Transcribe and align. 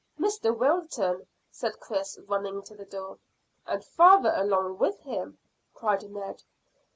"Mr 0.19 0.57
Wilton," 0.57 1.27
said 1.51 1.79
Chris, 1.79 2.17
running 2.27 2.63
to 2.63 2.73
the 2.75 2.85
door. 2.85 3.19
"And 3.67 3.85
father 3.85 4.33
along 4.35 4.79
with 4.79 4.99
him," 5.01 5.37
cried 5.75 6.09
Ned. 6.09 6.41